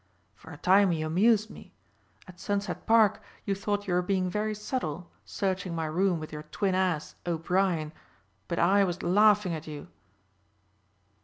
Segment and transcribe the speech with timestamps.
[0.33, 1.75] For a time you amused me.
[2.27, 6.41] At Sunset Park you thought you were being very subtle searching my room with your
[6.49, 7.93] twin ass, O'Brien,
[8.47, 9.89] but I was laughing at you."